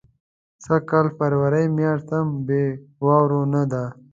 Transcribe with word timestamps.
سږ 0.63 0.81
کال 0.89 1.07
فبرورۍ 1.15 1.65
میاشت 1.77 2.09
هم 2.17 2.27
بې 2.47 2.63
واورو 3.05 3.41
نه 3.53 3.63
ده. 3.71 3.83